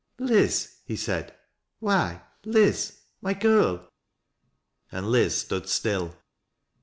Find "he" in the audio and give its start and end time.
0.87-0.95